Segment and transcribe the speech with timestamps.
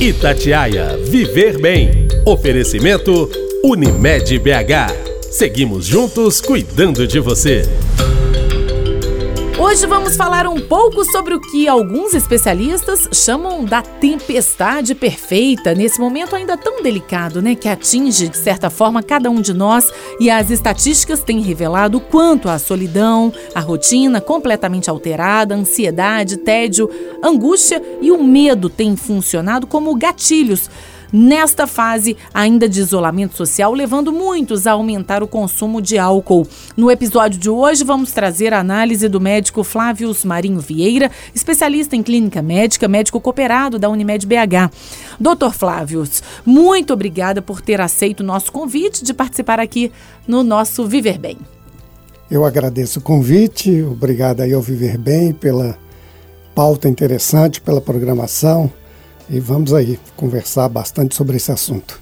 [0.00, 2.06] Itatiaia Viver Bem.
[2.24, 3.28] Oferecimento
[3.64, 5.28] Unimed BH.
[5.28, 7.64] Seguimos juntos cuidando de você.
[9.60, 15.98] Hoje vamos falar um pouco sobre o que alguns especialistas chamam da tempestade perfeita, nesse
[15.98, 20.30] momento ainda tão delicado, né, que atinge de certa forma cada um de nós, e
[20.30, 26.88] as estatísticas têm revelado quanto a solidão, a rotina completamente alterada, ansiedade, tédio,
[27.20, 30.70] angústia e o medo têm funcionado como gatilhos
[31.12, 36.46] nesta fase ainda de isolamento social, levando muitos a aumentar o consumo de álcool.
[36.76, 42.02] No episódio de hoje, vamos trazer a análise do médico Flávio Marinho Vieira, especialista em
[42.02, 44.70] clínica médica, médico cooperado da Unimed BH.
[45.18, 46.04] Doutor Flávio,
[46.44, 49.92] muito obrigada por ter aceito o nosso convite de participar aqui
[50.26, 51.38] no nosso Viver Bem.
[52.30, 55.78] Eu agradeço o convite, obrigado aí ao Viver Bem pela
[56.54, 58.70] pauta interessante, pela programação.
[59.30, 62.00] E vamos aí conversar bastante sobre esse assunto.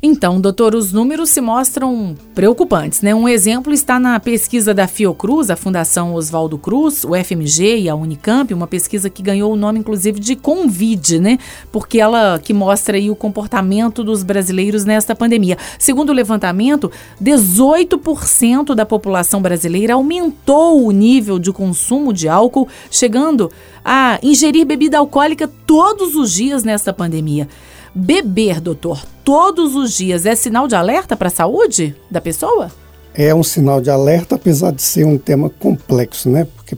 [0.00, 3.12] Então, doutor, os números se mostram preocupantes, né?
[3.14, 7.96] Um exemplo está na pesquisa da Fiocruz, a Fundação Oswaldo Cruz, o FMG e a
[7.96, 11.38] Unicamp, uma pesquisa que ganhou o nome inclusive de Convide, né?
[11.72, 15.58] Porque ela que mostra aí o comportamento dos brasileiros nesta pandemia.
[15.80, 23.50] Segundo o levantamento, 18% da população brasileira aumentou o nível de consumo de álcool, chegando
[23.84, 27.48] a ingerir bebida alcoólica todos os dias nesta pandemia.
[27.94, 32.70] Beber, doutor, todos os dias é sinal de alerta para a saúde da pessoa?
[33.14, 36.46] É um sinal de alerta, apesar de ser um tema complexo, né?
[36.54, 36.76] Porque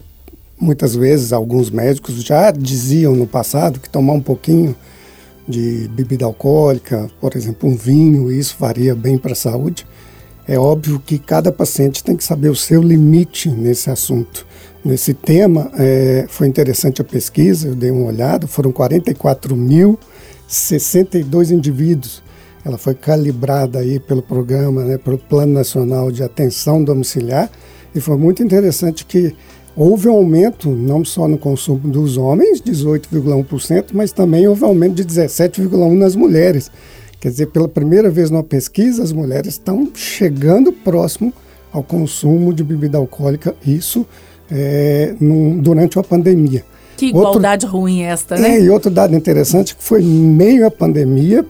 [0.59, 4.75] muitas vezes alguns médicos já diziam no passado que tomar um pouquinho
[5.47, 9.87] de bebida alcoólica, por exemplo, um vinho, isso faria bem para a saúde.
[10.47, 14.47] É óbvio que cada paciente tem que saber o seu limite nesse assunto.
[14.83, 19.99] Nesse tema, é, foi interessante a pesquisa, eu dei uma olhada, foram 44 mil
[20.49, 22.23] 62 indivíduos.
[22.65, 27.51] Ela foi calibrada aí pelo programa, né, pelo Plano Nacional de Atenção Domiciliar,
[27.95, 29.35] e foi muito interessante que
[29.77, 34.95] houve um aumento não só no consumo dos homens, 18,1%, mas também houve um aumento
[34.95, 36.71] de 17,1% nas mulheres.
[37.21, 41.33] Quer dizer, pela primeira vez numa pesquisa, as mulheres estão chegando próximo
[41.71, 44.07] ao consumo de bebida alcoólica, isso
[44.51, 46.65] é, num, durante a pandemia.
[46.97, 48.57] Que igualdade outro, ruim esta, né?
[48.57, 51.45] É, e outro dado interessante que foi meio à pandemia,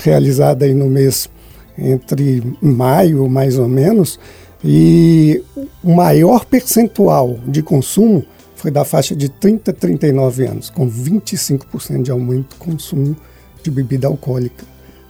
[0.00, 1.28] realizada aí no mês
[1.76, 4.18] entre maio, mais ou menos,
[4.64, 5.42] e
[5.84, 8.24] o maior percentual de consumo
[8.56, 13.16] foi da faixa de 30 a 39 anos, com 25% de aumento do consumo
[13.62, 14.64] de bebida alcoólica.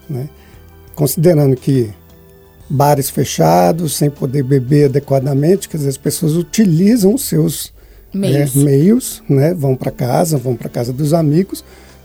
[0.08, 0.28] Né?
[0.94, 1.90] Considerando que
[2.68, 7.72] bares fechados, sem poder beber adequadamente, quer dizer, as pessoas utilizam os seus
[8.12, 11.64] meios, é, meios né, vão para casa, vão para casa dos amigos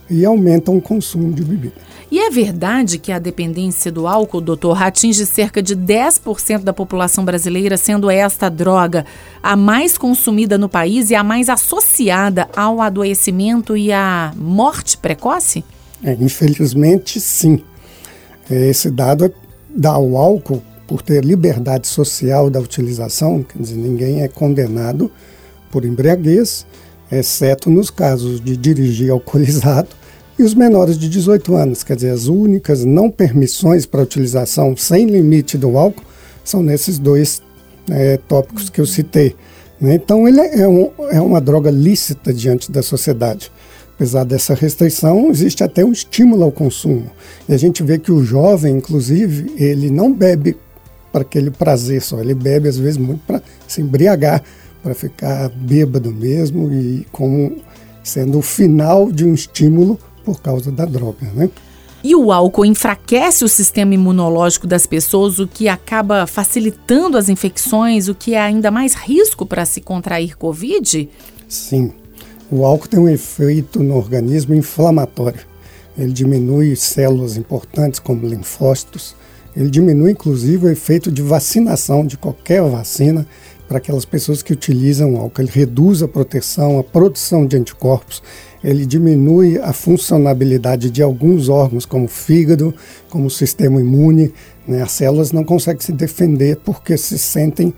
[0.10, 1.76] e aumentam o consumo de bebida.
[2.12, 7.26] E é verdade que a dependência do álcool, doutor, atinge cerca de 10% da população
[7.26, 9.06] brasileira, sendo esta droga
[9.42, 15.64] a mais consumida no país e a mais associada ao adoecimento e à morte precoce?
[16.04, 17.64] É, infelizmente, sim.
[18.48, 19.32] Esse dado é,
[19.76, 25.10] dá ao álcool, por ter liberdade social da utilização, quer dizer, ninguém é condenado
[25.72, 26.66] por embriaguez,
[27.12, 29.90] exceto nos casos de dirigir alcoolizado
[30.38, 35.06] e os menores de 18 anos, quer dizer, as únicas não permissões para utilização sem
[35.06, 36.04] limite do álcool
[36.44, 37.42] são nesses dois
[37.90, 39.36] é, tópicos que eu citei.
[39.80, 39.96] Né?
[39.96, 43.52] Então, ele é, um, é uma droga lícita diante da sociedade.
[43.96, 47.12] Apesar dessa restrição, existe até um estímulo ao consumo.
[47.48, 50.58] E a gente vê que o jovem, inclusive, ele não bebe
[51.12, 54.44] para aquele prazer só, ele bebe às vezes muito para se embriagar
[54.84, 57.56] para ficar bêbado mesmo e como
[58.04, 61.50] sendo o final de um estímulo por causa da droga, né?
[62.04, 68.10] E o álcool enfraquece o sistema imunológico das pessoas, o que acaba facilitando as infecções,
[68.10, 71.10] o que é ainda mais risco para se contrair Covid?
[71.48, 71.94] Sim.
[72.56, 75.40] O álcool tem um efeito no organismo inflamatório.
[75.98, 79.16] Ele diminui células importantes como linfócitos.
[79.58, 83.26] Ele diminui inclusive o efeito de vacinação de qualquer vacina
[83.68, 85.42] para aquelas pessoas que utilizam álcool.
[85.42, 88.22] Ele reduz a proteção, a produção de anticorpos,
[88.64, 92.72] ele diminui a funcionabilidade de alguns órgãos, como o fígado,
[93.10, 94.32] como o sistema imune.
[94.68, 94.84] Né?
[94.84, 97.74] As células não conseguem se defender porque se sentem,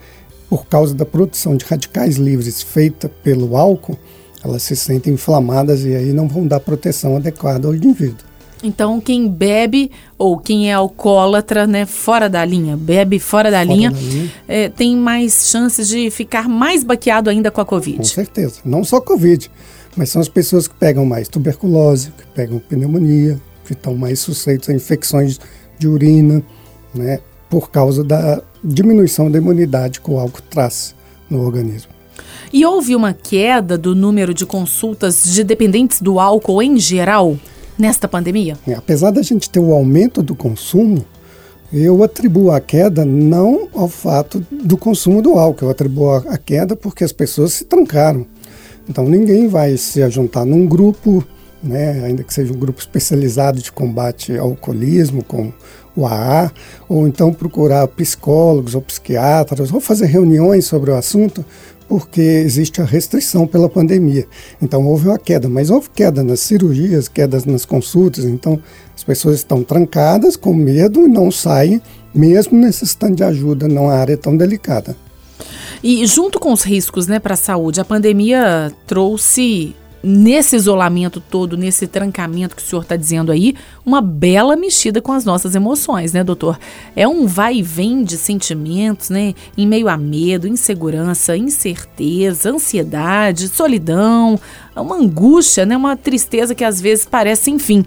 [0.50, 3.98] por causa da produção de radicais livres feita pelo álcool,
[4.46, 8.26] elas se sentem inflamadas e aí não vão dar proteção adequada ao indivíduo.
[8.64, 13.76] Então, quem bebe ou quem é alcoólatra, né, fora da linha, bebe fora da fora
[13.76, 14.32] linha, da linha.
[14.48, 17.98] É, tem mais chances de ficar mais baqueado ainda com a Covid.
[17.98, 18.62] Com certeza.
[18.64, 19.52] Não só Covid,
[19.96, 24.70] mas são as pessoas que pegam mais tuberculose, que pegam pneumonia, que estão mais sujeitos
[24.70, 25.40] a infecções
[25.78, 26.42] de urina,
[26.94, 27.20] né,
[27.50, 30.96] por causa da diminuição da imunidade que o álcool traz
[31.30, 31.95] no organismo.
[32.52, 37.38] E houve uma queda do número de consultas de dependentes do álcool em geral
[37.78, 38.58] nesta pandemia?
[38.68, 41.06] É, apesar da gente ter o aumento do consumo,
[41.74, 46.76] eu atribuo a queda não ao fato do consumo do álcool, eu atribuo a queda
[46.76, 48.26] porque as pessoas se trancaram.
[48.88, 51.26] Então ninguém vai se juntar num grupo,
[51.62, 55.52] né, ainda que seja um grupo especializado de combate ao alcoolismo, com
[55.96, 56.52] o AA,
[56.90, 61.46] ou então procurar psicólogos ou psiquiatras, ou fazer reuniões sobre o assunto,
[61.88, 64.28] porque existe a restrição pela pandemia.
[64.62, 68.60] Então houve uma queda, mas houve queda nas cirurgias, quedas nas consultas, então
[68.96, 71.82] as pessoas estão trancadas com medo e não saem,
[72.14, 74.96] mesmo necessitando de ajuda numa área tão delicada.
[75.84, 79.76] E junto com os riscos né, para a saúde, a pandemia trouxe
[80.06, 85.12] nesse isolamento todo, nesse trancamento que o senhor está dizendo aí, uma bela mexida com
[85.12, 86.60] as nossas emoções, né, doutor?
[86.96, 89.34] É um vai e vem de sentimentos, né?
[89.58, 94.40] Em meio a medo, insegurança, incerteza, ansiedade, solidão,
[94.76, 95.76] uma angústia, né?
[95.76, 97.84] Uma tristeza que às vezes parece, enfim.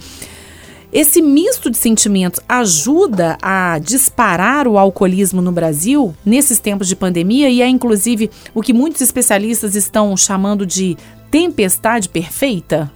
[0.90, 7.50] Esse misto de sentimentos ajuda a disparar o alcoolismo no Brasil nesses tempos de pandemia
[7.50, 10.96] e é inclusive o que muitos especialistas estão chamando de
[11.30, 12.90] tempestade perfeita?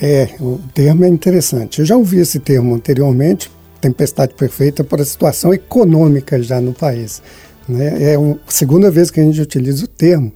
[0.00, 1.78] É, o termo é interessante.
[1.78, 3.50] Eu já ouvi esse termo anteriormente,
[3.80, 7.22] tempestade perfeita, para a situação econômica já no país.
[7.68, 8.12] Né?
[8.12, 10.32] É a segunda vez que a gente utiliza o termo,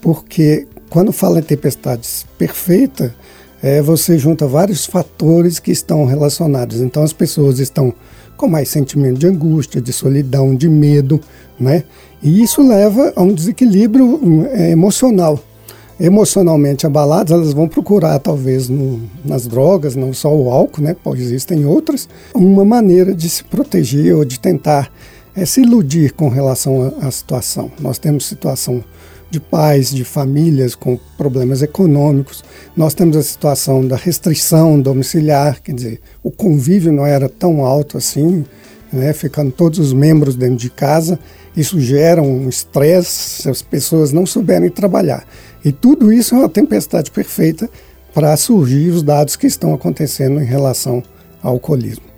[0.00, 2.08] porque quando fala em tempestade
[2.38, 3.14] perfeita,
[3.62, 6.80] é, você junta vários fatores que estão relacionados.
[6.80, 7.94] Então as pessoas estão
[8.36, 11.20] com mais sentimento de angústia, de solidão, de medo,
[11.60, 11.84] né?
[12.22, 15.38] E isso leva a um desequilíbrio hum, é, emocional
[16.04, 20.96] emocionalmente abaladas, elas vão procurar, talvez, no, nas drogas, não só o álcool, né?
[21.02, 24.92] Pois existem outras, uma maneira de se proteger ou de tentar
[25.34, 27.70] é, se iludir com relação à situação.
[27.80, 28.82] Nós temos situação
[29.30, 32.44] de pais, de famílias com problemas econômicos.
[32.76, 37.96] Nós temos a situação da restrição domiciliar, quer dizer, o convívio não era tão alto
[37.96, 38.44] assim,
[38.92, 41.18] né, ficando todos os membros dentro de casa.
[41.56, 45.24] Isso gera um estresse se as pessoas não souberem trabalhar.
[45.64, 47.70] E tudo isso é uma tempestade perfeita
[48.14, 51.02] para surgir os dados que estão acontecendo em relação
[51.42, 52.12] ao alcoolismo.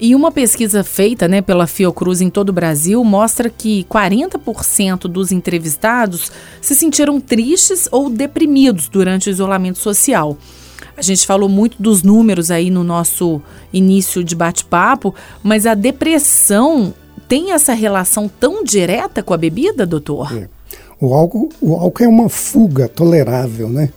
[0.00, 5.30] E uma pesquisa feita né, pela Fiocruz em todo o Brasil mostra que 40% dos
[5.30, 10.36] entrevistados se sentiram tristes ou deprimidos durante o isolamento social.
[10.96, 13.40] A gente falou muito dos números aí no nosso
[13.72, 16.92] início de bate-papo, mas a depressão
[17.28, 20.36] tem essa relação tão direta com a bebida, doutor?
[20.36, 20.48] É.
[21.02, 23.88] O álcool, o álcool é uma fuga tolerável, né?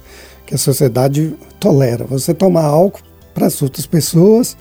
[0.44, 2.04] Que a sociedade tolera.
[2.06, 4.58] Você tomar álcool para as outras pessoas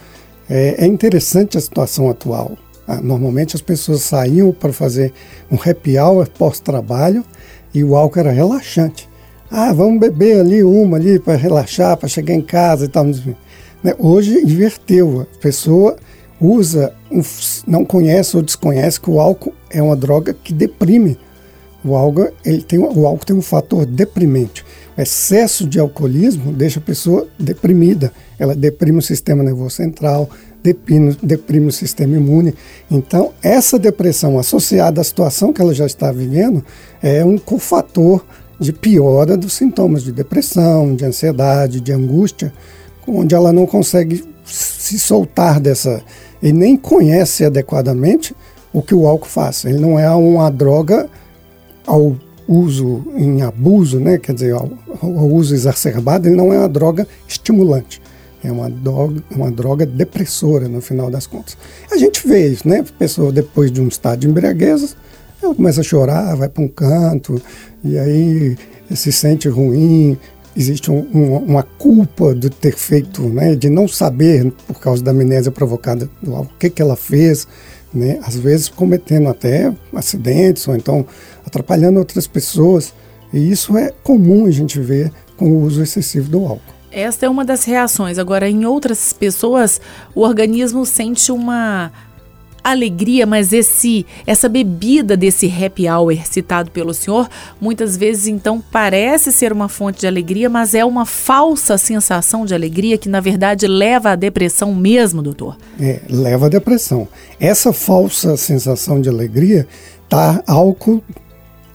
[0.47, 2.53] é, é, interessante a situação atual.
[2.87, 5.11] Ah, normalmente as pessoas saíam para fazer
[5.51, 7.25] um happy hour pós-trabalho
[7.73, 9.09] e o álcool era relaxante.
[9.51, 13.07] Ah, vamos beber ali uma ali para relaxar, para chegar em casa e tal.
[13.07, 13.95] Né?
[13.99, 15.23] Hoje inverteu.
[15.23, 15.97] A pessoa
[16.39, 16.93] usa,
[17.67, 21.17] não conhece ou desconhece que o álcool é uma droga que deprime
[21.85, 24.65] o álcool, ele tem, o álcool tem um fator deprimente.
[24.97, 28.13] O excesso de alcoolismo deixa a pessoa deprimida.
[28.39, 30.31] Ela deprime o sistema nervoso central,
[30.63, 32.55] deprime, deprime o sistema imune.
[32.91, 36.65] Então, essa depressão associada à situação que ela já está vivendo
[37.03, 38.25] é um cofator
[38.59, 42.53] de piora dos sintomas de depressão, de ansiedade, de angústia,
[43.07, 46.03] onde ela não consegue se soltar dessa
[46.43, 48.35] e nem conhece adequadamente
[48.73, 49.65] o que o álcool faz.
[49.65, 51.09] Ele não é uma droga
[51.87, 56.69] ao uso em abuso, né, quer dizer, ao, ao, uso exacerbado, ele não é uma
[56.69, 58.01] droga estimulante.
[58.43, 61.57] É uma droga, uma droga depressora, no final das contas.
[61.91, 62.81] A gente vê isso, né?
[62.81, 64.95] A pessoa, depois de um estado de embriaguez,
[65.43, 67.41] ela começa a chorar, vai para um canto,
[67.83, 68.57] e aí
[68.95, 70.19] se sente ruim,
[70.57, 75.11] existe um, um, uma culpa de ter feito, né, de não saber, por causa da
[75.11, 77.49] amnésia provocada, o que, que ela fez,
[77.95, 81.07] né, às vezes cometendo até acidentes ou então
[81.47, 82.93] atrapalhando outras pessoas.
[83.33, 86.75] E isso é comum a gente ver com o uso excessivo do álcool.
[86.91, 88.19] Esta é uma das reações.
[88.19, 89.81] Agora, em outras pessoas,
[90.15, 91.91] o organismo sente uma
[92.65, 97.29] alegria, mas esse essa bebida desse happy hour citado pelo senhor,
[97.61, 102.55] muitas vezes então parece ser uma fonte de alegria, mas é uma falsa sensação de
[102.55, 105.57] alegria que na verdade leva à depressão mesmo, doutor.
[105.79, 107.07] É, leva à depressão.
[107.39, 109.69] Essa falsa sensação de alegria
[110.09, 111.03] tá álcool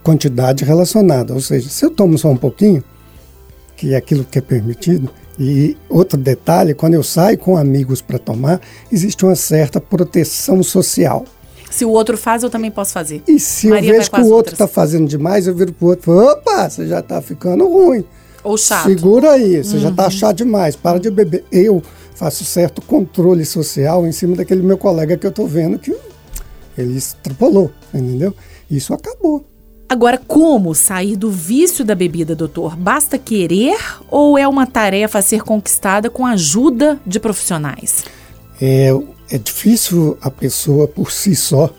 [0.01, 2.83] quantidade relacionada, ou seja, se eu tomo só um pouquinho,
[3.75, 5.09] que é aquilo que é permitido.
[5.39, 8.59] E outro detalhe, quando eu saio com amigos para tomar,
[8.91, 11.23] existe uma certa proteção social.
[11.71, 13.23] Se o outro faz, eu também posso fazer.
[13.27, 16.01] E se Maria eu vejo que o outro está fazendo demais, eu viro pro outro
[16.01, 18.03] e falo, opa, você já está ficando ruim.
[18.43, 18.87] Ou chato.
[18.87, 19.81] Segura aí, você tá uhum.
[19.81, 21.45] já está chato demais, para de beber.
[21.51, 21.81] Eu
[22.15, 25.95] faço certo controle social em cima daquele meu colega que eu estou vendo que
[26.77, 28.33] ele extrapolou, entendeu?
[28.69, 29.45] Isso acabou.
[29.89, 32.75] Agora, como sair do vício da bebida, doutor?
[32.75, 33.75] Basta querer
[34.07, 38.05] ou é uma tarefa a ser conquistada com a ajuda de profissionais?
[38.61, 38.91] É,
[39.31, 41.71] é difícil a pessoa por si só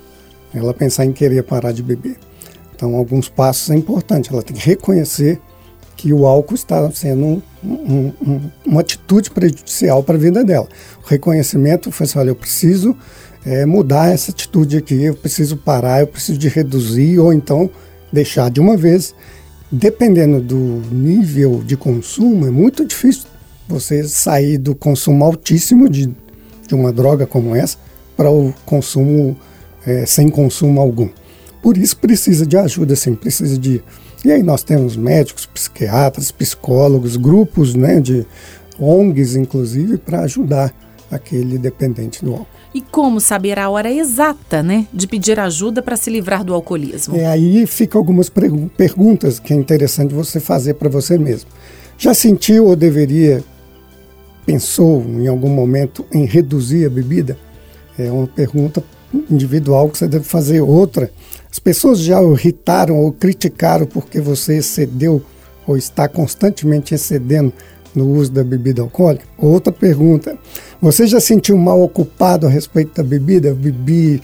[0.53, 2.19] ela pensar em querer parar de beber.
[2.75, 4.33] Então, alguns passos é importante.
[4.33, 5.41] Ela tem que reconhecer
[5.97, 10.67] que o álcool está sendo um, um, um, uma atitude prejudicial para a vida dela.
[11.05, 12.97] O reconhecimento foi assim, olha, eu preciso
[13.47, 17.71] é, mudar essa atitude aqui, eu preciso parar, eu preciso de reduzir ou então
[18.13, 19.15] deixar de uma vez.
[19.73, 23.25] Dependendo do nível de consumo, é muito difícil
[23.69, 26.13] você sair do consumo altíssimo de,
[26.67, 27.79] de uma droga como essa
[28.17, 29.37] para o consumo
[29.87, 31.09] é, sem consumo algum.
[31.63, 33.83] Por isso precisa de ajuda, sim, precisa de.
[34.25, 38.27] E aí nós temos médicos, psiquiatras, psicólogos, grupos né, de
[38.79, 40.75] ONGs, inclusive, para ajudar
[41.11, 42.47] aquele dependente do álcool.
[42.73, 47.17] E como saber a hora exata, né, de pedir ajuda para se livrar do alcoolismo?
[47.17, 51.51] É, aí fica algumas perguntas que é interessante você fazer para você mesmo.
[51.99, 53.43] Já sentiu ou deveria,
[54.47, 57.37] pensou em algum momento em reduzir a bebida?
[57.99, 58.83] É uma pergunta
[59.29, 60.61] individual que você deve fazer.
[60.61, 61.11] Outra,
[61.51, 65.21] as pessoas já o irritaram ou criticaram porque você excedeu
[65.67, 67.53] ou está constantemente excedendo
[67.95, 69.25] no uso da bebida alcoólica?
[69.39, 70.37] Outra pergunta:
[70.81, 73.49] você já sentiu mal ocupado a respeito da bebida?
[73.49, 74.23] Eu bebi,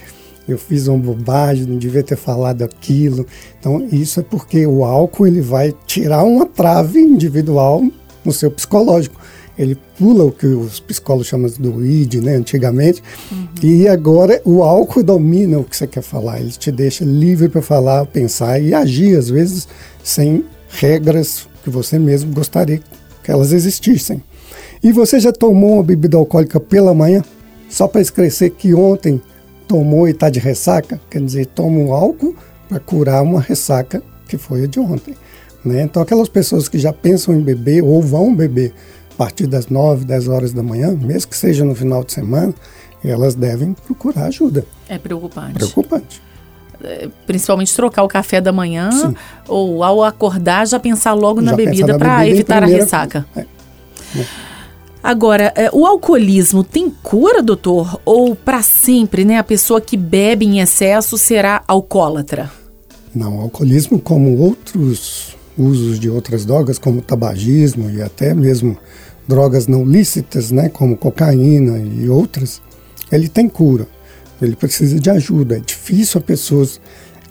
[0.48, 3.26] eu fiz uma bobagem, não devia ter falado aquilo.
[3.58, 7.84] Então, isso é porque o álcool ele vai tirar uma trave individual
[8.24, 9.20] no seu psicológico.
[9.58, 13.48] Ele pula o que os psicólogos chamam do id, né, antigamente, uhum.
[13.62, 16.40] e agora o álcool domina o que você quer falar.
[16.40, 19.66] Ele te deixa livre para falar, pensar e agir, às vezes,
[20.04, 22.80] sem regras que você mesmo gostaria
[23.26, 24.22] que elas existissem.
[24.80, 27.24] E você já tomou uma bebida alcoólica pela manhã?
[27.68, 29.20] Só para esclarecer que ontem
[29.66, 31.00] tomou e está de ressaca?
[31.10, 32.36] Quer dizer, toma um álcool
[32.68, 35.16] para curar uma ressaca que foi a de ontem.
[35.64, 35.82] Né?
[35.82, 38.72] Então, aquelas pessoas que já pensam em beber ou vão beber
[39.12, 42.54] a partir das 9, 10 horas da manhã, mesmo que seja no final de semana,
[43.04, 44.64] elas devem procurar ajuda.
[44.88, 45.54] É preocupante.
[45.54, 46.25] Preocupante
[47.26, 49.14] principalmente trocar o café da manhã Sim.
[49.48, 53.26] ou ao acordar já pensar logo já na bebida para evitar primeira, a ressaca.
[53.36, 54.26] É, é.
[55.02, 58.00] Agora, é, o alcoolismo tem cura, doutor?
[58.04, 62.50] Ou para sempre, né, a pessoa que bebe em excesso será alcoólatra?
[63.14, 68.76] Não, o alcoolismo, como outros usos de outras drogas, como tabagismo e até mesmo
[69.26, 72.60] drogas não lícitas, né, como cocaína e outras,
[73.10, 73.86] ele tem cura
[74.40, 75.56] ele precisa de ajuda.
[75.56, 76.66] É difícil a pessoa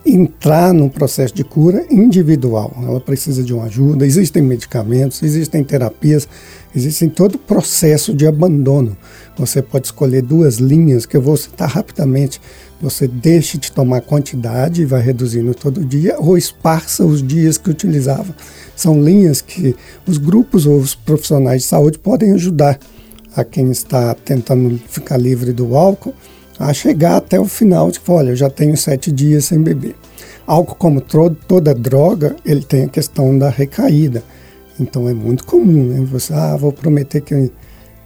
[0.06, 2.72] entrar num processo de cura individual.
[2.84, 4.06] Ela precisa de uma ajuda.
[4.06, 6.28] Existem medicamentos, existem terapias,
[6.76, 8.96] existem todo o processo de abandono.
[9.36, 12.40] Você pode escolher duas linhas que eu vou citar rapidamente.
[12.80, 17.70] Você deixe de tomar quantidade e vai reduzindo todo dia, ou esparça os dias que
[17.70, 18.36] utilizava.
[18.76, 22.78] São linhas que os grupos ou os profissionais de saúde podem ajudar
[23.36, 26.14] a quem está tentando ficar livre do álcool
[26.60, 29.96] a chegar até o final de que, olha, eu já tenho sete dias sem beber.
[30.48, 34.24] Álcool, como toda droga, ele tem a questão da recaída.
[34.80, 36.06] Então é muito comum, né?
[36.12, 37.52] Você, ah, vou prometer que,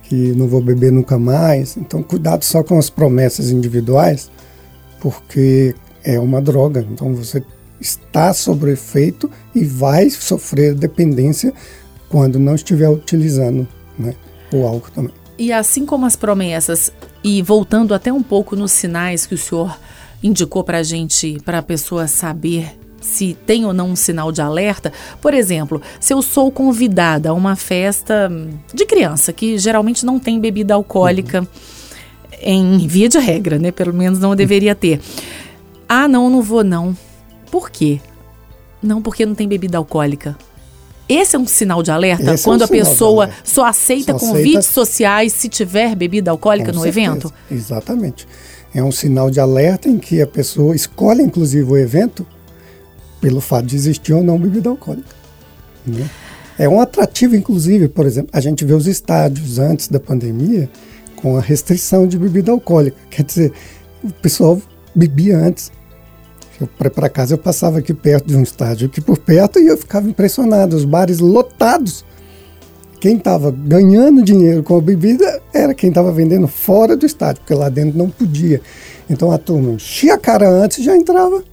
[0.03, 1.75] que não vou beber nunca mais.
[1.75, 4.31] Então cuidado só com as promessas individuais,
[5.01, 6.85] porque é uma droga.
[6.91, 7.43] Então você
[7.79, 11.53] está sob efeito e vai sofrer dependência
[12.09, 14.13] quando não estiver utilizando né,
[14.53, 15.18] o álcool também.
[15.39, 16.91] E assim como as promessas,
[17.23, 19.79] e voltando até um pouco nos sinais que o senhor
[20.21, 24.41] indicou para a gente, para a pessoa saber se tem ou não um sinal de
[24.41, 24.91] alerta.
[25.21, 28.29] Por exemplo, se eu sou convidada a uma festa
[28.73, 31.47] de criança, que geralmente não tem bebida alcoólica, uhum.
[32.41, 33.71] em via de regra, né?
[33.71, 34.99] Pelo menos não deveria ter.
[35.87, 36.95] Ah, não, não vou não.
[37.49, 38.01] Por quê?
[38.83, 40.37] Não, porque não tem bebida alcoólica.
[41.09, 44.19] Esse é um sinal de alerta Esse quando é um a pessoa só aceita só
[44.19, 44.73] convites aceita...
[44.73, 47.09] sociais se tiver bebida alcoólica Com no certeza.
[47.09, 47.33] evento?
[47.49, 48.27] Exatamente.
[48.73, 52.25] É um sinal de alerta em que a pessoa escolhe, inclusive, o evento
[53.19, 55.15] pelo fato de existir ou não bebida alcoólica.
[55.85, 56.07] Né?
[56.57, 60.69] É um atrativo, inclusive, por exemplo, a gente vê os estádios antes da pandemia
[61.15, 62.97] com a restrição de bebida alcoólica.
[63.09, 63.53] Quer dizer,
[64.03, 64.61] o pessoal
[64.93, 65.71] bebia antes
[66.67, 70.09] para casa eu passava aqui perto de um estádio aqui por perto e eu ficava
[70.09, 72.03] impressionado, os bares lotados
[72.99, 77.53] quem estava ganhando dinheiro com a bebida era quem estava vendendo fora do estádio, porque
[77.53, 78.61] lá dentro não podia.
[79.09, 81.43] Então a turma enchia a cara antes e já entrava.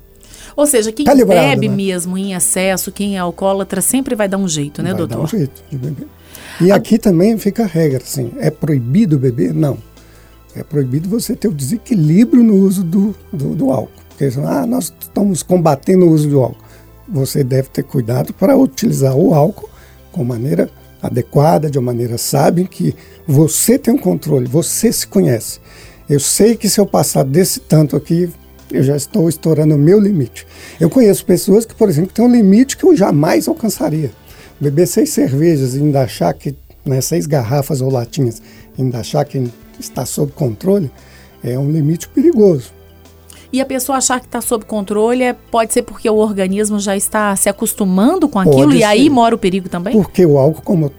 [0.56, 1.74] Ou seja, quem bebe né?
[1.74, 5.18] mesmo em excesso, quem é alcoólatra, sempre vai dar um jeito, né, vai doutor?
[5.18, 6.08] Dar um jeito de beber.
[6.60, 6.76] E a...
[6.76, 9.54] aqui também fica a regra, assim, é proibido beber?
[9.54, 9.78] Não.
[10.54, 14.05] É proibido você ter o desequilíbrio no uso do, do, do álcool.
[14.16, 16.64] Porque ah, nós estamos combatendo o uso do álcool.
[17.06, 19.68] Você deve ter cuidado para utilizar o álcool
[20.10, 20.70] com maneira
[21.02, 22.96] adequada, de uma maneira sábia, que
[23.28, 25.60] você tem um controle, você se conhece.
[26.08, 28.30] Eu sei que se eu passar desse tanto aqui,
[28.72, 30.46] eu já estou estourando o meu limite.
[30.80, 34.10] Eu conheço pessoas que, por exemplo, têm um limite que eu jamais alcançaria.
[34.58, 38.40] Beber seis cervejas e ainda achar que, né, seis garrafas ou latinhas,
[38.78, 40.90] ainda achar que está sob controle,
[41.44, 42.75] é um limite perigoso.
[43.52, 46.96] E a pessoa achar que está sob controle é, pode ser porque o organismo já
[46.96, 48.84] está se acostumando com aquilo pode e ser.
[48.84, 49.92] aí mora o perigo também?
[49.92, 50.92] Porque o álcool, como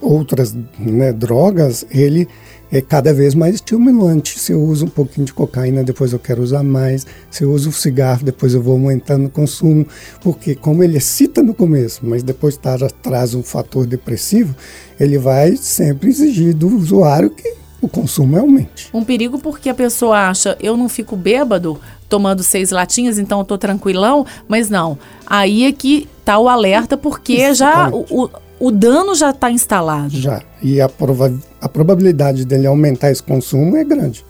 [0.00, 2.26] outras né, drogas, ele
[2.72, 4.38] é cada vez mais estimulante.
[4.38, 7.06] Se eu uso um pouquinho de cocaína, depois eu quero usar mais.
[7.30, 9.86] Se eu uso o cigarro, depois eu vou aumentando o consumo.
[10.22, 12.58] Porque como ele excita no começo, mas depois
[13.02, 14.54] traz um fator depressivo,
[14.98, 18.88] ele vai sempre exigir do usuário que o consumo aumente.
[18.92, 23.44] Um perigo porque a pessoa acha, eu não fico bêbado tomando seis latinhas, então eu
[23.44, 24.98] tô tranquilão, mas não.
[25.26, 30.10] Aí é que tá o alerta porque já o, o, dano já está instalado.
[30.10, 30.42] Já.
[30.62, 34.24] E a, prova a probabilidade dele aumentar esse consumo é grande.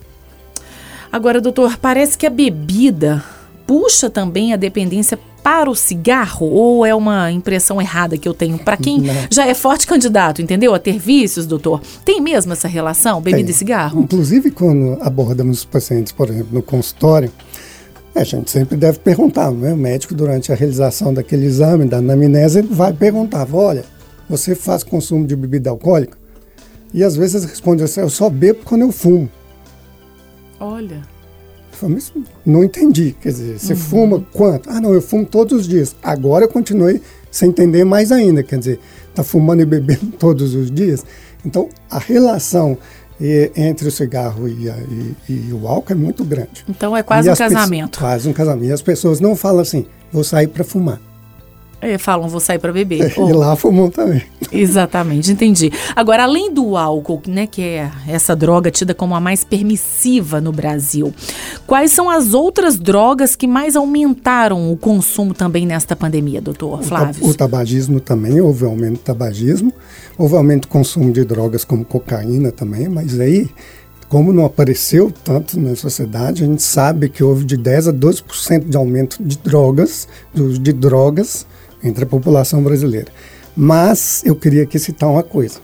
[1.11, 3.25] Agora, doutor, parece que a bebida
[3.71, 8.59] puxa também a dependência para o cigarro ou é uma impressão errada que eu tenho?
[8.59, 9.15] Para quem Não.
[9.31, 10.75] já é forte candidato, entendeu?
[10.75, 11.81] A ter vícios, doutor.
[12.05, 13.55] Tem mesmo essa relação, bebida Tem.
[13.55, 14.01] e cigarro?
[14.01, 17.31] Inclusive, quando abordamos os pacientes, por exemplo, no consultório,
[18.13, 19.73] a gente sempre deve perguntar, né?
[19.73, 23.85] O médico, durante a realização daquele exame, da anamnese, vai perguntar: olha,
[24.29, 26.19] você faz consumo de bebida alcoólica?
[26.93, 29.31] E às vezes responde assim: eu só bebo quando eu fumo.
[30.59, 31.20] Olha.
[32.45, 33.15] Não entendi.
[33.21, 33.79] Quer dizer, você uhum.
[33.79, 34.69] fuma quanto?
[34.71, 35.97] Ah, não, eu fumo todos os dias.
[36.03, 38.43] Agora eu continuei sem entender mais ainda.
[38.43, 38.81] Quer dizer,
[39.15, 41.05] tá fumando e bebendo todos os dias.
[41.45, 42.77] Então, a relação
[43.21, 46.65] e, entre o cigarro e, a, e, e, o álcool é muito grande.
[46.69, 47.99] Então é quase um casamento.
[47.99, 48.69] Quase um casamento.
[48.69, 51.01] E as pessoas não falam assim, vou sair para fumar.
[51.81, 53.15] É, falam, vou sair para beber.
[53.31, 54.23] E lá fumam também.
[54.51, 55.71] Exatamente, entendi.
[55.95, 60.53] Agora, além do álcool, né, que é essa droga tida como a mais permissiva no
[60.53, 61.13] Brasil,
[61.67, 67.25] quais são as outras drogas que mais aumentaram o consumo também nesta pandemia, doutor Flávio?
[67.25, 69.73] O, tabagismo também, houve aumento do tabagismo,
[70.19, 73.49] houve aumento do consumo de drogas como cocaína também, mas aí
[74.09, 78.69] como não apareceu tanto na sociedade, a gente sabe que houve de 10 a 12%
[78.69, 81.47] de aumento de drogas, de drogas
[81.83, 83.09] entre a população brasileira.
[83.57, 85.59] Mas eu queria aqui citar uma coisa.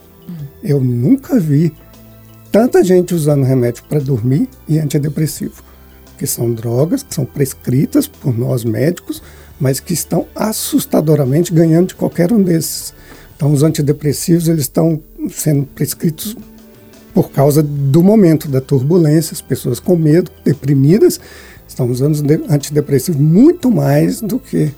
[0.63, 1.73] Eu nunca vi
[2.51, 5.63] tanta gente usando remédio para dormir e antidepressivo,
[6.19, 9.23] que são drogas que são prescritas por nós médicos,
[9.61, 12.95] mas que estão assustadoramente ganhando de qualquer um desses.
[13.37, 15.01] Então, os antidepressivos eles estão
[15.31, 16.37] sendo prescritos
[17.13, 21.19] por causa do momento da turbulência, as pessoas com medo, deprimidas,
[21.67, 24.71] estão usando antidepressivos muito mais do que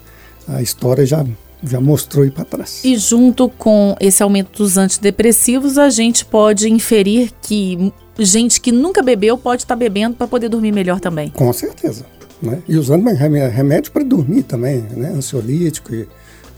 [0.48, 1.24] a história já,
[1.62, 2.82] já mostrou ir para trás.
[2.84, 9.02] E junto com esse aumento dos antidepressivos, a gente pode inferir que gente que nunca
[9.02, 11.30] bebeu pode estar tá bebendo para poder dormir melhor também.
[11.30, 12.04] Com certeza.
[12.42, 12.62] Né?
[12.68, 15.10] E usando remédio para dormir também, né?
[15.10, 16.08] ansiolítico e,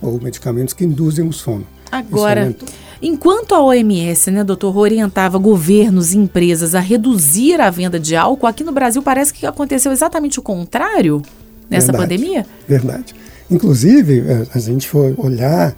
[0.00, 1.66] ou medicamentos que induzem o sono.
[1.90, 2.54] Agora,
[3.02, 8.46] enquanto a OMS, né, doutor, orientava governos e empresas a reduzir a venda de álcool,
[8.46, 11.20] aqui no Brasil parece que aconteceu exatamente o contrário
[11.68, 12.46] nessa verdade, pandemia?
[12.68, 13.14] Verdade.
[13.50, 15.76] Inclusive, eh, a gente for olhar,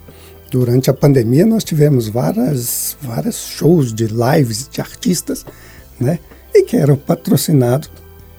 [0.51, 5.47] durante a pandemia nós tivemos várias, várias shows de lives de artistas,
[5.99, 6.19] né?
[6.55, 7.91] E que eram patrocinados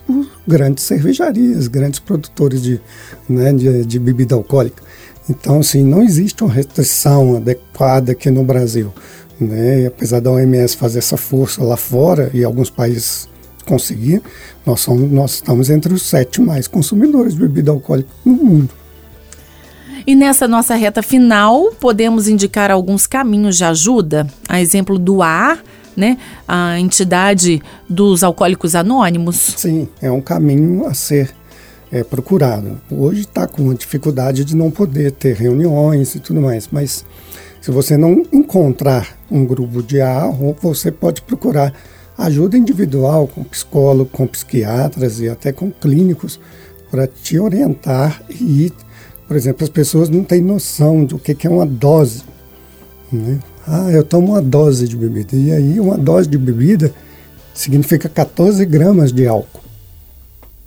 [0.05, 2.79] por grandes cervejarias, grandes produtores de,
[3.27, 4.83] né, de, de bebida alcoólica.
[5.27, 8.93] Então, assim, não existe uma restrição adequada aqui no Brasil.
[9.39, 9.87] Né?
[9.87, 13.27] apesar da OMS fazer essa força lá fora e alguns países
[13.65, 14.21] conseguir,
[14.65, 18.82] nós, somos, nós estamos entre os sete mais consumidores de bebida alcoólica no mundo.
[20.05, 25.57] E nessa nossa reta final, podemos indicar alguns caminhos de ajuda, a exemplo do AA,
[25.95, 29.35] né, a entidade dos alcoólicos anônimos.
[29.35, 31.33] Sim, é um caminho a ser
[31.91, 32.81] é, procurado.
[32.91, 37.05] Hoje está com a dificuldade de não poder ter reuniões e tudo mais, mas
[37.61, 40.29] se você não encontrar um grupo de AA,
[40.61, 41.73] você pode procurar
[42.17, 46.39] ajuda individual com psicólogo, com psiquiatras e até com clínicos
[46.91, 48.71] para te orientar e
[49.33, 52.21] por exemplo, as pessoas não têm noção do que é uma dose.
[53.11, 53.39] Né?
[53.67, 55.35] Ah, eu tomo uma dose de bebida.
[55.35, 56.93] E aí, uma dose de bebida
[57.51, 59.63] significa 14 gramas de álcool.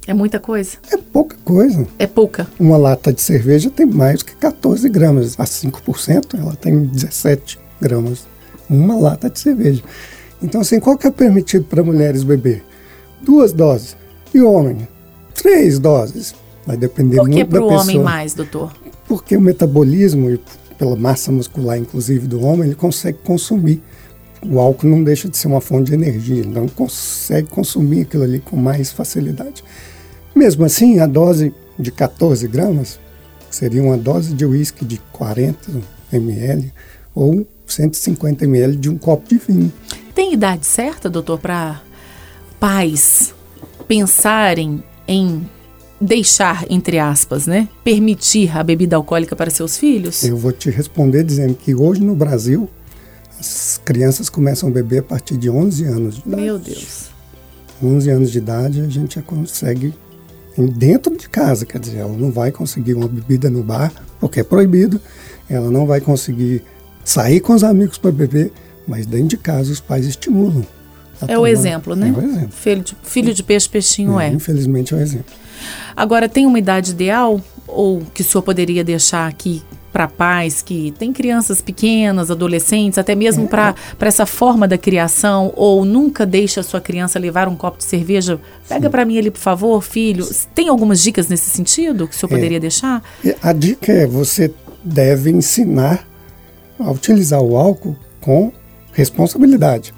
[0.04, 0.78] É muita coisa?
[0.90, 1.86] É pouca coisa.
[1.96, 2.48] É pouca.
[2.58, 5.38] Uma lata de cerveja tem mais que 14 gramas.
[5.38, 8.26] A 5% ela tem 17 gramas.
[8.68, 9.84] Uma lata de cerveja.
[10.42, 12.64] Então, assim, qual que é permitido para mulheres beber?
[13.22, 13.96] Duas doses.
[14.34, 14.88] E homem?
[15.34, 16.34] Três doses.
[16.66, 17.80] Vai depender Por que muito da pessoa.
[17.80, 18.72] homem mais, doutor?
[19.06, 20.40] Porque o metabolismo, e
[20.76, 23.80] pela massa muscular, inclusive, do homem, ele consegue consumir.
[24.44, 28.24] O álcool não deixa de ser uma fonte de energia, ele não consegue consumir aquilo
[28.24, 29.62] ali com mais facilidade.
[30.34, 32.98] Mesmo assim, a dose de 14 gramas
[33.50, 35.80] seria uma dose de uísque de 40
[36.12, 36.72] ml
[37.14, 39.72] ou 150 ml de um copo de vinho.
[40.14, 41.80] Tem idade certa, doutor, para
[42.60, 43.34] pais
[43.88, 45.48] pensarem em
[46.00, 50.24] deixar, entre aspas, né, permitir a bebida alcoólica para seus filhos?
[50.24, 52.68] Eu vou te responder dizendo que hoje no Brasil
[53.38, 56.42] as crianças começam a beber a partir de 11 anos de idade.
[56.42, 57.10] Meu Deus.
[57.82, 59.94] 11 anos de idade a gente já consegue
[60.56, 64.44] dentro de casa, quer dizer, ela não vai conseguir uma bebida no bar porque é
[64.44, 64.98] proibido,
[65.48, 66.62] ela não vai conseguir
[67.04, 68.52] sair com os amigos para beber,
[68.88, 70.64] mas dentro de casa os pais estimulam.
[71.20, 72.08] A É o exemplo, né?
[72.08, 72.50] É o exemplo.
[72.50, 74.28] Filho de, filho de peixe, peixinho é.
[74.28, 75.32] Infelizmente é o exemplo.
[75.96, 80.92] Agora, tem uma idade ideal ou que o senhor poderia deixar aqui para pais que
[80.98, 86.62] têm crianças pequenas, adolescentes, até mesmo para essa forma da criação, ou nunca deixa a
[86.62, 88.38] sua criança levar um copo de cerveja?
[88.68, 90.28] Pega para mim ali, por favor, filho.
[90.54, 93.02] Tem algumas dicas nesse sentido que o senhor poderia deixar?
[93.24, 94.52] E A dica é você
[94.84, 96.06] deve ensinar
[96.78, 98.52] a utilizar o álcool com
[98.92, 99.94] responsabilidade.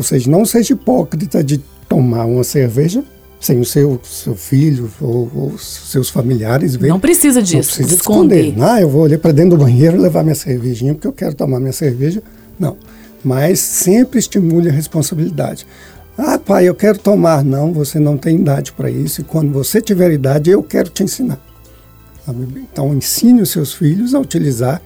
[0.00, 3.04] Ou seja, não seja hipócrita de tomar uma cerveja
[3.38, 6.88] sem o seu, seu filho ou, ou seus familiares verem.
[6.88, 7.74] Não precisa Não disso.
[7.74, 8.46] precisa esconder.
[8.46, 8.64] esconder.
[8.64, 11.60] Ah, eu vou ali para dentro do banheiro levar minha cervejinha porque eu quero tomar
[11.60, 12.22] minha cerveja.
[12.58, 12.78] Não.
[13.22, 15.66] Mas sempre estimule a responsabilidade.
[16.16, 17.44] Ah, pai, eu quero tomar.
[17.44, 19.20] Não, você não tem idade para isso.
[19.20, 21.38] E quando você tiver idade, eu quero te ensinar.
[22.26, 22.62] a beber.
[22.72, 24.80] Então, ensine os seus filhos a utilizar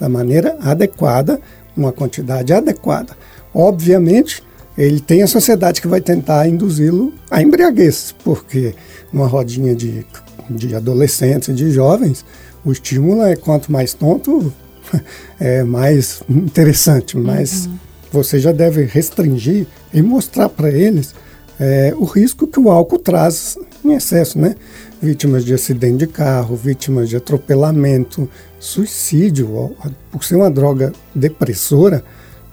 [0.00, 1.40] da maneira adequada,
[1.76, 3.16] uma quantidade adequada.
[3.54, 4.42] Obviamente,
[4.76, 8.74] ele tem a sociedade que vai tentar induzi-lo à embriaguez, porque
[9.12, 10.04] numa rodinha de,
[10.50, 12.24] de adolescentes e de jovens,
[12.64, 14.52] o estímulo é quanto mais tonto,
[15.40, 17.68] é mais interessante, mas
[18.12, 21.14] você já deve restringir e mostrar para eles
[21.58, 24.54] é, o risco que o álcool traz em excesso, né?
[25.00, 29.74] Vítimas de acidente de carro, vítimas de atropelamento, suicídio.
[30.10, 32.04] Por ser uma droga depressora,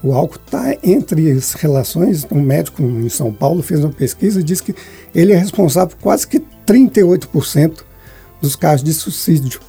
[0.04, 2.28] o álcool está entre as relações.
[2.30, 4.76] Um médico em São Paulo fez uma pesquisa e disse que
[5.16, 7.84] ele é responsável por quase que 38%
[8.42, 9.60] dos casos de suicídio.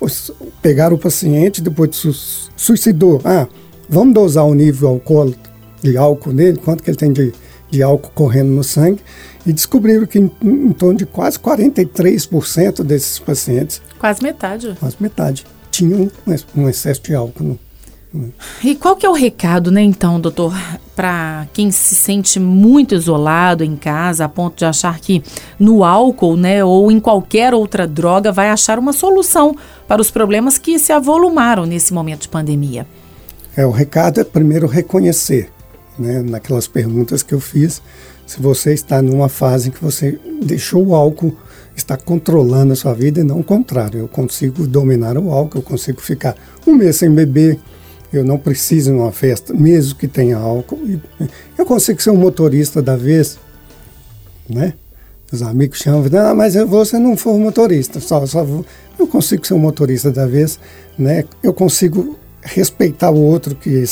[0.60, 2.12] Pegaram o paciente, depois de su
[2.56, 3.20] suicidou.
[3.24, 3.46] Ah,
[3.88, 5.40] vamos dosar o nível alcoólico,
[5.82, 7.32] de álcool nele, quanto que ele tem de,
[7.70, 9.00] de álcool correndo no sangue,
[9.46, 14.74] e descobriram que em, em torno de quase 43% desses pacientes, Quase metade.
[14.80, 17.44] quase metade, tinham um, um excesso de álcool.
[17.44, 17.58] No,
[18.62, 20.54] e qual que é o recado, né, então, doutor,
[20.94, 25.22] para quem se sente muito isolado em casa, a ponto de achar que
[25.58, 29.56] no álcool, né, ou em qualquer outra droga vai achar uma solução
[29.88, 32.86] para os problemas que se avolumaram nesse momento de pandemia?
[33.56, 35.50] É, o recado é primeiro reconhecer,
[35.98, 37.82] né, naquelas perguntas que eu fiz,
[38.26, 41.36] se você está numa fase em que você deixou o álcool
[41.76, 43.98] está controlando a sua vida e não o contrário.
[43.98, 47.58] Eu consigo dominar o álcool, eu consigo ficar um mês sem beber,
[48.16, 50.78] eu não preciso ir numa festa, mesmo que tenha álcool.
[51.56, 53.38] Eu consigo ser um motorista da vez,
[54.48, 54.74] né?
[55.32, 58.64] Os amigos chamam, ah, mas você não for motorista, só, só vou.
[58.98, 60.60] Eu consigo ser um motorista da vez,
[60.98, 61.24] né?
[61.42, 63.84] Eu consigo respeitar o outro que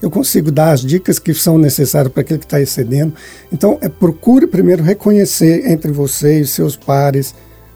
[0.00, 3.14] eu consigo dar as dicas que são necessárias para aquele que está excedendo.
[3.52, 7.34] Então, é, procure primeiro reconhecer entre você e seus pares,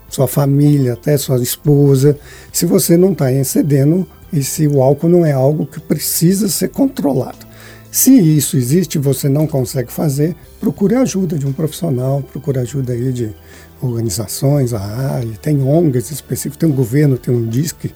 [0.09, 2.19] sua família, até sua esposa,
[2.53, 6.69] se você não está excedendo e se o álcool não é algo que precisa ser
[6.69, 7.47] controlado.
[7.91, 12.93] Se isso existe e você não consegue fazer, procure ajuda de um profissional, procure ajuda
[12.93, 13.35] aí de
[13.81, 17.95] organizações, a tem ONGs específicos, tem um governo, tem um DISC,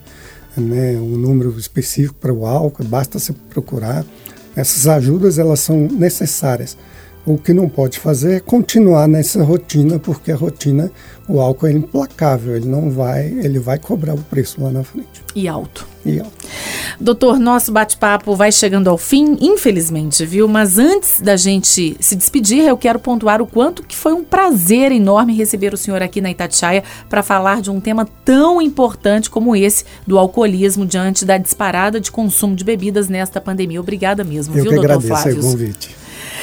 [0.57, 4.05] né, um número específico para o álcool, basta você procurar.
[4.57, 6.77] Essas ajudas elas são necessárias,
[7.27, 10.91] O que não pode fazer é continuar nessa rotina, porque a rotina,
[11.29, 15.23] o álcool é implacável, ele não vai, ele vai cobrar o preço lá na frente.
[15.35, 15.87] E alto.
[16.05, 16.33] E alto.
[16.99, 20.49] Doutor, nosso bate-papo vai chegando ao fim, infelizmente, viu?
[20.49, 24.91] Mas antes da gente se despedir, eu quero pontuar o quanto que foi um prazer
[24.91, 29.55] enorme receber o senhor aqui na Itatiaia para falar de um tema tão importante como
[29.55, 33.81] esse do alcoolismo diante da disparada de consumo de bebidas nesta pandemia.
[33.81, 35.39] Obrigada mesmo, eu viu, que doutor agradeço Flávio?
[35.41, 36.00] o convite.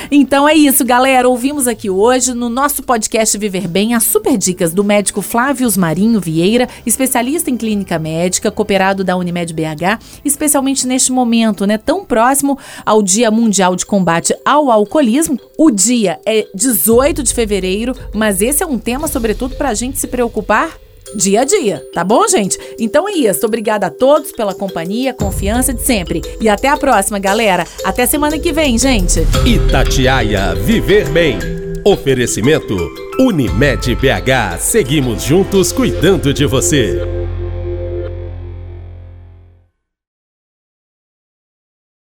[0.10, 1.28] Então é isso, galera.
[1.28, 6.22] Ouvimos aqui hoje no nosso podcast Viver Bem as super dicas do médico Flávio Marinho
[6.22, 12.58] Vieira, especialista em clínica médica, cooperado da Unimed BH, especialmente neste momento, né, tão próximo
[12.86, 15.38] ao Dia Mundial de Combate ao Alcoolismo.
[15.58, 20.00] O dia é 18 de fevereiro, mas esse é um tema, sobretudo, para a gente
[20.00, 22.58] se preocupar dia a dia, tá bom, gente?
[22.80, 23.46] Então é isso.
[23.46, 26.22] Obrigada a todos pela companhia, confiança de sempre.
[26.39, 27.65] E até a próxima, galera.
[27.84, 29.22] Até semana que vem, gente.
[29.46, 31.38] Itatiaia Viver Bem.
[31.84, 32.76] Oferecimento
[33.20, 34.60] Unimed BH.
[34.60, 37.26] Seguimos juntos cuidando de você.